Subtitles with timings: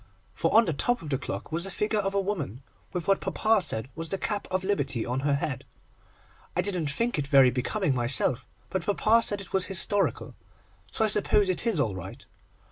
[0.33, 3.21] for on the top of the clock was a figure of a woman, with what
[3.21, 5.63] papa said was the cap of Liberty on her head.
[6.55, 10.33] I didn't think it very becoming myself, but papa said it was historical,
[10.91, 12.25] so I suppose it is all right.